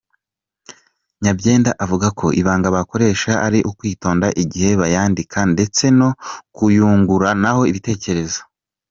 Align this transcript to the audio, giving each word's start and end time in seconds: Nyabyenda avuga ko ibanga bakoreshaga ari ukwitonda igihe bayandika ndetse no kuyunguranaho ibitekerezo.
Nyabyenda 1.23 1.71
avuga 1.83 2.07
ko 2.19 2.25
ibanga 2.41 2.67
bakoreshaga 2.75 3.39
ari 3.47 3.59
ukwitonda 3.69 4.27
igihe 4.43 4.71
bayandika 4.81 5.39
ndetse 5.53 5.83
no 5.99 6.09
kuyunguranaho 6.55 7.63
ibitekerezo. 7.71 8.39